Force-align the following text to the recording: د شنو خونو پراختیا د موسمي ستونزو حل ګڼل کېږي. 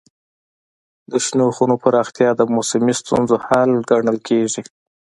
د 1.11 1.13
شنو 1.25 1.47
خونو 1.55 1.75
پراختیا 1.83 2.29
د 2.35 2.41
موسمي 2.55 2.93
ستونزو 3.01 3.35
حل 3.47 3.71
ګڼل 3.89 4.17
کېږي. 4.27 4.61